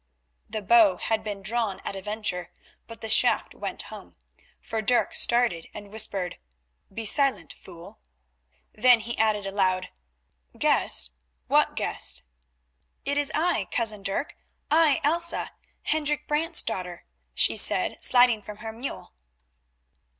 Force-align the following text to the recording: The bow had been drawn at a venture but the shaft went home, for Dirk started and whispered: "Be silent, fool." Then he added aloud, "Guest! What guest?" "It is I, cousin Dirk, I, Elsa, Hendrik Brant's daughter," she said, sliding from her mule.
The 0.49 0.63
bow 0.63 0.97
had 0.97 1.23
been 1.23 1.43
drawn 1.43 1.79
at 1.81 1.95
a 1.95 2.01
venture 2.01 2.51
but 2.87 3.01
the 3.01 3.07
shaft 3.07 3.53
went 3.53 3.83
home, 3.83 4.15
for 4.59 4.81
Dirk 4.81 5.13
started 5.13 5.67
and 5.75 5.91
whispered: 5.91 6.39
"Be 6.91 7.05
silent, 7.05 7.53
fool." 7.53 7.99
Then 8.73 9.01
he 9.01 9.15
added 9.19 9.45
aloud, 9.45 9.89
"Guest! 10.57 11.11
What 11.45 11.75
guest?" 11.75 12.23
"It 13.05 13.19
is 13.19 13.31
I, 13.35 13.65
cousin 13.69 14.01
Dirk, 14.01 14.35
I, 14.71 15.01
Elsa, 15.03 15.51
Hendrik 15.83 16.27
Brant's 16.27 16.63
daughter," 16.63 17.05
she 17.35 17.55
said, 17.55 18.03
sliding 18.03 18.41
from 18.41 18.57
her 18.57 18.73
mule. 18.73 19.13